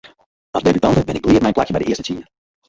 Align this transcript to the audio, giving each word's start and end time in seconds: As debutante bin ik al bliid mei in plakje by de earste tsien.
As 0.57 0.63
debutante 0.67 1.05
bin 1.07 1.17
ik 1.17 1.23
al 1.23 1.27
bliid 1.29 1.41
mei 1.43 1.51
in 1.53 1.57
plakje 1.57 1.73
by 1.73 1.79
de 1.81 1.87
earste 1.89 2.03
tsien. 2.05 2.23